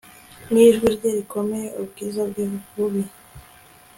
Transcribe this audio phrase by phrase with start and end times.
[0.51, 3.03] nijwi rye rikomeye, ubwiza bwe bubi